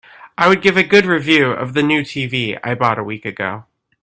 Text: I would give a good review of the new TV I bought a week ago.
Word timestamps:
I 0.35 0.47
would 0.47 0.63
give 0.63 0.77
a 0.77 0.83
good 0.83 1.05
review 1.05 1.51
of 1.51 1.75
the 1.75 1.83
new 1.83 2.01
TV 2.01 2.59
I 2.63 2.73
bought 2.73 2.97
a 2.97 3.03
week 3.03 3.23
ago. 3.23 3.65